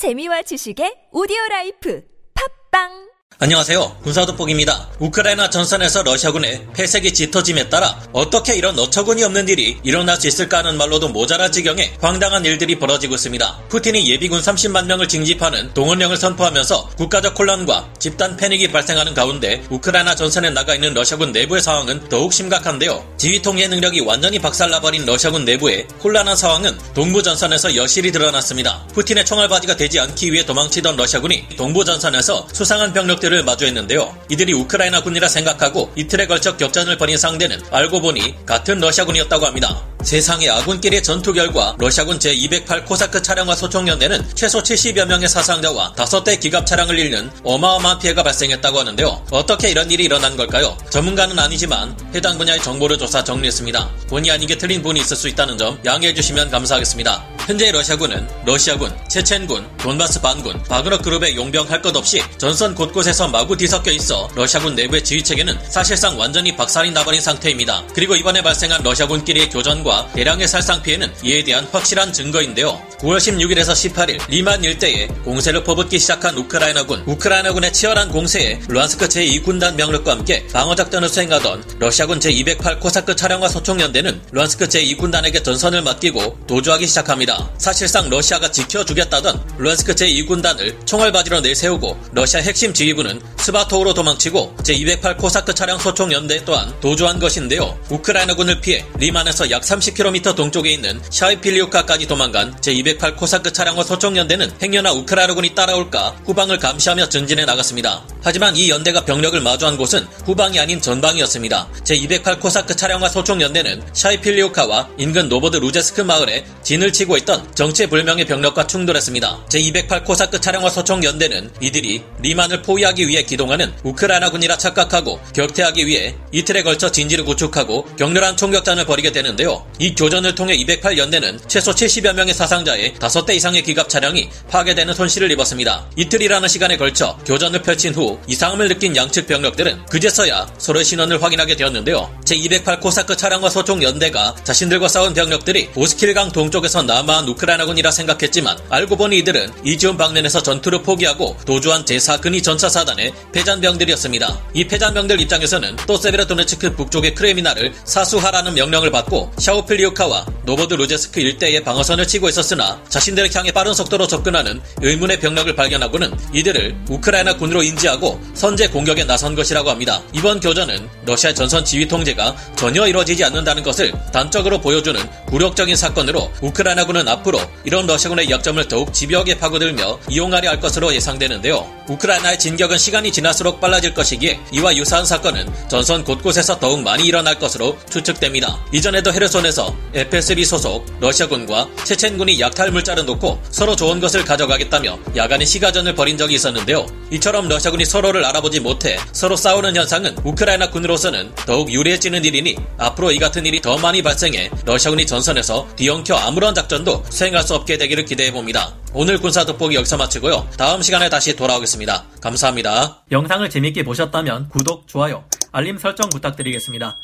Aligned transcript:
재미와 0.00 0.40
지식의 0.48 1.12
오디오 1.12 1.36
라이프. 1.50 2.00
팟빵 2.32 3.09
안녕하세요. 3.42 3.96
군사도복입니다. 4.02 4.88
우크라이나 4.98 5.48
전선에서 5.48 6.02
러시아군의 6.02 6.66
패색이 6.74 7.14
짙어짐에 7.14 7.70
따라 7.70 7.98
어떻게 8.12 8.54
이런 8.54 8.78
어처구니 8.78 9.24
없는 9.24 9.48
일이 9.48 9.78
일어날 9.82 10.20
수 10.20 10.28
있을까 10.28 10.58
하는 10.58 10.76
말로도 10.76 11.08
모자랄 11.08 11.50
지경에 11.50 11.94
황당한 12.02 12.44
일들이 12.44 12.78
벌어지고 12.78 13.14
있습니다. 13.14 13.60
푸틴이 13.70 14.10
예비군 14.10 14.42
30만 14.42 14.84
명을 14.84 15.08
징집하는 15.08 15.72
동원령을 15.72 16.18
선포하면서 16.18 16.90
국가적 16.98 17.38
혼란과 17.38 17.94
집단 17.98 18.36
패닉이 18.36 18.72
발생하는 18.72 19.14
가운데 19.14 19.62
우크라이나 19.70 20.14
전선에 20.14 20.50
나가 20.50 20.74
있는 20.74 20.92
러시아군 20.92 21.32
내부의 21.32 21.62
상황은 21.62 22.10
더욱 22.10 22.34
심각한데요. 22.34 23.10
지휘 23.16 23.40
통제 23.40 23.66
능력이 23.68 24.00
완전히 24.00 24.38
박살나버린 24.38 25.06
러시아군 25.06 25.46
내부의 25.46 25.86
혼란한 26.04 26.36
상황은 26.36 26.76
동부 26.92 27.22
전선에서 27.22 27.74
여실히 27.76 28.12
드러났습니다. 28.12 28.86
푸틴의 28.92 29.24
총알받이가 29.24 29.76
되지 29.76 29.98
않기 29.98 30.30
위해 30.30 30.44
도망치던 30.44 30.96
러시아군이 30.96 31.56
동부 31.56 31.86
전선에서 31.86 32.48
수상한 32.52 32.92
병력 32.92 33.19
들 33.20 33.30
상대를 33.30 33.44
마주했는데요. 33.44 34.16
이들이 34.28 34.52
우크라이나 34.52 35.02
군이라 35.02 35.28
생각하고 35.28 35.92
이틀에 35.96 36.26
걸쳐 36.26 36.56
격전을 36.56 36.98
벌인 36.98 37.16
상대는 37.16 37.62
알고 37.70 38.00
보니 38.00 38.44
같은 38.44 38.80
러시아군이었다고 38.80 39.46
합니다. 39.46 39.82
세상에 40.02 40.48
아군끼리의 40.48 41.02
전투 41.02 41.32
결과 41.32 41.76
러시아군 41.78 42.18
제208 42.18 42.86
코사크 42.86 43.20
차량화 43.20 43.54
소총연대는 43.54 44.30
최소 44.34 44.62
70여 44.62 45.04
명의 45.04 45.28
사상자와 45.28 45.92
5대 45.94 46.40
기갑 46.40 46.66
차량을 46.66 46.98
잃는 46.98 47.30
어마어마한 47.44 47.98
피해가 47.98 48.22
발생했다고 48.22 48.80
하는데요. 48.80 49.26
어떻게 49.30 49.70
이런 49.70 49.90
일이 49.90 50.04
일어난 50.04 50.36
걸까요? 50.36 50.76
전문가는 50.88 51.38
아니지만 51.38 51.94
해당 52.14 52.38
분야의 52.38 52.62
정보를 52.62 52.96
조사 52.98 53.22
정리했습니다. 53.22 53.90
본의 54.08 54.30
아니게 54.30 54.56
틀린 54.56 54.82
부분이 54.82 55.00
있을 55.00 55.16
수 55.16 55.28
있다는 55.28 55.58
점 55.58 55.78
양해해 55.84 56.14
주시면 56.14 56.50
감사하겠습니다. 56.50 57.22
현재 57.46 57.70
러시아군은 57.70 58.26
러시아군, 58.46 58.92
체첸군, 59.08 59.66
돈바스 59.78 60.20
반군, 60.22 60.62
바그너 60.64 60.98
그룹의 60.98 61.36
용병 61.36 61.70
할 61.70 61.80
것 61.80 61.96
없이 61.96 62.22
전선 62.36 62.74
곳곳에 62.74 63.09
서 63.12 63.26
마구 63.26 63.56
뒤섞여 63.56 63.90
있어 63.90 64.28
러시아군 64.34 64.76
내부의 64.76 65.02
지휘 65.02 65.22
체계는 65.22 65.58
사실상 65.68 66.16
완전히 66.18 66.56
박살이 66.56 66.92
나버린 66.92 67.20
상태입니다. 67.20 67.82
그리고 67.92 68.14
이번에 68.14 68.40
발생한 68.40 68.82
러시아군끼리의 68.84 69.50
교전과 69.50 70.12
대량의 70.14 70.46
살상 70.46 70.80
피해는 70.82 71.12
이에 71.24 71.42
대한 71.42 71.66
확실한 71.72 72.12
증거인데요. 72.12 72.80
9월 73.00 73.16
16일에서 73.16 73.72
18일 73.72 74.20
리만 74.28 74.62
일대에 74.62 75.08
공세를 75.24 75.64
퍼붓기 75.64 75.98
시작한 75.98 76.36
우크라이나군. 76.36 77.02
우크라이나군의 77.06 77.72
치열한 77.72 78.10
공세에 78.10 78.60
루안스크 78.68 79.08
제2군단 79.08 79.76
병력과 79.76 80.12
함께 80.12 80.46
방어작전을 80.52 81.08
수행하던 81.08 81.64
러시아군 81.78 82.20
제208 82.20 82.78
코사크 82.78 83.16
차량화 83.16 83.48
소총연대는 83.48 84.20
루안스크 84.30 84.66
제2군단에게 84.66 85.42
전선을 85.42 85.82
맡기고 85.82 86.46
도주하기 86.46 86.86
시작합니다. 86.86 87.50
사실상 87.58 88.08
러시아가 88.08 88.50
지켜주겠다던 88.50 89.42
루안스크 89.58 89.94
제2군단을 89.94 90.86
총알받이로 90.86 91.40
내세우고 91.40 91.98
러시아 92.12 92.40
핵심 92.40 92.72
지휘부 92.72 92.99
는 93.02 93.20
스바토우로 93.38 93.94
도망치고 93.94 94.56
제208 94.58 95.16
코사크 95.16 95.54
차량 95.54 95.78
소총 95.78 96.12
연대 96.12 96.44
또한 96.44 96.72
도주한 96.80 97.18
것인데요. 97.18 97.78
우크라이나군을 97.88 98.60
피해 98.60 98.84
리만에서 98.98 99.50
약 99.50 99.62
30km 99.62 100.36
동쪽에 100.36 100.70
있는 100.70 101.00
샤이필리우카까지 101.10 102.06
도망간 102.06 102.54
제208 102.60 103.00
208 103.00 103.16
코사크 103.16 103.52
차량화 103.52 103.82
소총 103.82 104.16
연대는 104.16 104.52
행여나 104.62 104.92
우크라이나군이 104.92 105.54
따라올까 105.54 106.16
후방을 106.24 106.58
감시하며 106.58 107.08
전진해 107.08 107.44
나갔습니다. 107.44 108.04
하지만 108.22 108.56
이 108.56 108.68
연대가 108.68 109.04
병력을 109.04 109.40
마주한 109.40 109.76
곳은 109.76 110.06
후방이 110.26 110.58
아닌 110.58 110.80
전방이었습니다. 110.80 111.68
제208 111.84 112.40
코사크 112.40 112.74
차량화 112.74 113.08
소총연대는 113.08 113.82
샤이필리오카와 113.92 114.88
인근 114.98 115.28
노보드 115.28 115.58
루제스크 115.58 116.00
마을에 116.00 116.44
진을 116.62 116.92
치고 116.92 117.16
있던 117.18 117.54
정체불명의 117.54 118.24
병력과 118.24 118.66
충돌했습니다. 118.66 119.46
제208 119.48 120.04
코사크 120.04 120.40
차량화 120.40 120.70
소총연대는 120.70 121.50
이들이 121.60 122.02
리만을 122.20 122.62
포위하기 122.62 123.06
위해 123.06 123.22
기동하는 123.22 123.72
우크라이나군이라 123.84 124.58
착각하고 124.58 125.20
격퇴하기 125.32 125.86
위해 125.86 126.16
이틀에 126.32 126.62
걸쳐 126.64 126.90
진지를 126.90 127.24
구축하고 127.24 127.84
격렬한 127.96 128.36
총격전을 128.36 128.84
벌이게 128.84 129.12
되는데요. 129.12 129.64
이 129.78 129.94
교전을 129.94 130.34
통해 130.34 130.54
208 130.54 130.98
연대는 130.98 131.38
최소 131.46 131.70
70여 131.70 132.14
명의 132.14 132.34
사상자의 132.34 132.80
사이에 132.80 132.94
5대 132.98 133.34
이상의 133.34 133.62
기갑 133.62 133.88
차량이 133.88 134.30
파괴되는 134.48 134.94
손실을 134.94 135.30
입었습니다. 135.32 135.86
이틀이라는 135.96 136.48
시간에 136.48 136.76
걸쳐 136.76 137.18
교전을 137.26 137.62
펼친 137.62 137.94
후 137.94 138.09
이상함을 138.26 138.68
느낀 138.68 138.96
양측 138.96 139.26
병력들은 139.26 139.86
그제서야 139.86 140.46
서로의 140.58 140.84
신원을 140.84 141.22
확인하게 141.22 141.56
되었는데요. 141.56 142.10
제208 142.24 142.80
코사크 142.80 143.16
차량화 143.16 143.50
소총 143.50 143.82
연대가 143.82 144.34
자신들과 144.44 144.88
싸운 144.88 145.14
병력들이 145.14 145.70
오스킬강 145.74 146.32
동쪽에서 146.32 146.82
남하한 146.82 147.28
우크라이나군이라 147.28 147.90
생각했지만 147.90 148.56
알고 148.70 148.96
보니 148.96 149.18
이들은 149.18 149.52
이지움 149.64 149.96
방면에서 149.96 150.42
전투를 150.42 150.82
포기하고 150.82 151.36
도주한 151.44 151.84
제4근위 151.84 152.42
전차사단의 152.42 153.12
패잔병들이었습니다. 153.32 154.40
이 154.54 154.66
패잔병들 154.66 155.20
입장에서는 155.20 155.76
또 155.86 155.96
세베르도네츠크 155.96 156.76
북쪽의 156.76 157.14
크레미나를 157.14 157.72
사수하라는 157.84 158.54
명령을 158.54 158.90
받고 158.90 159.32
샤오필리우카와 159.38 160.26
노보드 160.44 160.74
루제스크 160.74 161.20
일대의 161.20 161.62
방어선을 161.62 162.06
치고 162.06 162.28
있었으나 162.28 162.82
자신들을 162.88 163.34
향해 163.34 163.52
빠른 163.52 163.74
속도로 163.74 164.06
접근하는 164.06 164.60
의문의 164.80 165.20
병력을 165.20 165.54
발견하고는 165.54 166.12
이들을 166.32 166.76
우크라이나 166.88 167.36
군으로 167.36 167.62
인지하고 167.62 167.99
선제 168.34 168.68
공격에 168.68 169.04
나선 169.04 169.34
것이라고 169.34 169.70
합니다. 169.70 170.02
이번 170.12 170.38
교전은 170.38 170.88
러시아 171.06 171.32
전선 171.32 171.64
지휘 171.64 171.88
통제가 171.88 172.36
전혀 172.56 172.86
이루어지지 172.86 173.24
않는다는 173.24 173.62
것을 173.62 173.92
단적으로 174.12 174.60
보여주는 174.60 175.00
굴욕적인 175.26 175.74
사건으로 175.74 176.30
우크라이나군은 176.42 177.08
앞으로 177.08 177.40
이런 177.64 177.86
러시아군의 177.86 178.30
약점을 178.30 178.68
더욱 178.68 178.92
집요하게 178.92 179.38
파고들며 179.38 180.00
이용하려 180.08 180.50
할 180.50 180.60
것으로 180.60 180.94
예상되는데요. 180.94 181.66
우크라이나의 181.88 182.38
진격은 182.38 182.76
시간이 182.78 183.10
지날수록 183.10 183.60
빨라질 183.60 183.94
것이기에 183.94 184.38
이와 184.52 184.76
유사한 184.76 185.06
사건은 185.06 185.50
전선 185.68 186.04
곳곳에서 186.04 186.58
더욱 186.58 186.82
많이 186.82 187.04
일어날 187.04 187.38
것으로 187.38 187.78
추측됩니다. 187.90 188.58
이전에도 188.72 189.12
헤르손에서 189.12 189.74
FSB 189.94 190.44
소속 190.44 190.86
러시아군과 191.00 191.68
체첸군이 191.84 192.38
약 192.38 192.50
약탈 192.50 192.72
물자를 192.72 193.04
놓고 193.06 193.40
서로 193.50 193.76
좋은 193.76 194.00
것을 194.00 194.24
가져가겠다며 194.24 194.98
야간에 195.16 195.44
시가전을 195.44 195.94
벌인 195.94 196.18
적이 196.18 196.34
있었는데요. 196.34 196.86
이처럼 197.12 197.48
러시아군이 197.48 197.84
서로를 197.90 198.24
알아보지 198.24 198.60
못해 198.60 198.96
서로 199.10 199.34
싸우는 199.34 199.74
현상은 199.74 200.16
우크라이나 200.22 200.70
군으로서는 200.70 201.34
더욱 201.44 201.72
유리해지는 201.72 202.24
일이니 202.24 202.54
앞으로 202.78 203.10
이 203.10 203.18
같은 203.18 203.44
일이 203.44 203.60
더 203.60 203.76
많이 203.78 204.00
발생해 204.00 204.48
러시아군이 204.64 205.06
전선에서 205.06 205.66
뒤엉켜 205.74 206.14
아무런 206.14 206.54
작전도 206.54 207.02
수행할 207.10 207.42
수 207.42 207.56
없게 207.56 207.78
되기를 207.78 208.04
기대해 208.04 208.30
봅니다. 208.30 208.76
오늘 208.94 209.18
군사 209.18 209.44
돋보기 209.44 209.74
여기서 209.74 209.96
마치고요. 209.96 210.48
다음 210.56 210.82
시간에 210.82 211.08
다시 211.08 211.34
돌아오겠습니다. 211.34 212.04
감사합니다. 212.20 213.02
영상을 213.10 213.50
재밌게 213.50 213.82
보셨다면 213.82 214.50
구독, 214.50 214.86
좋아요, 214.86 215.24
알림 215.50 215.76
설정 215.76 216.08
부탁드리겠습니다. 216.10 216.96